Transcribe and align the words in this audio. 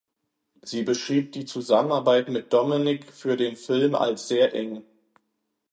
Sie 0.63 0.81
beschrieb 0.81 1.31
die 1.33 1.45
Zusammenarbeit 1.45 2.27
mit 2.27 2.51
Dominik 2.53 3.13
für 3.13 3.37
den 3.37 3.55
Film 3.55 3.93
als 3.93 4.27
sehr 4.27 4.51
eng. 4.55 4.83